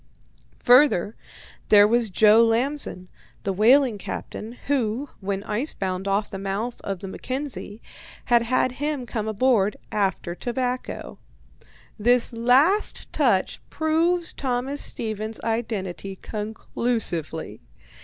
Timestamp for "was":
1.87-2.09